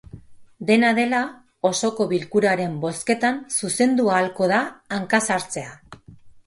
Dena 0.69 0.89
dela, 0.99 1.19
osoko 1.69 2.09
bilkuraren 2.15 2.75
bozketan 2.87 3.39
zuzendu 3.59 4.13
ahalko 4.17 4.53
da 4.55 4.67
hanka-sartzea. 4.99 5.81